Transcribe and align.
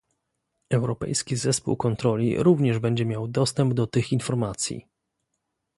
Europejski 0.69 1.35
zespół 1.35 1.75
kontroli 1.77 2.43
również 2.43 2.79
będzie 2.79 3.05
miał 3.05 3.27
dostęp 3.27 3.73
do 3.73 3.87
tych 3.87 4.11
informacji 4.11 4.87